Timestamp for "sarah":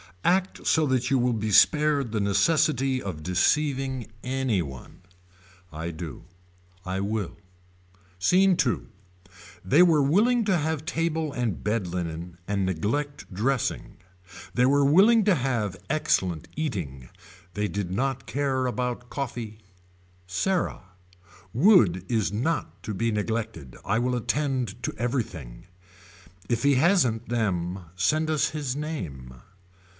20.27-20.81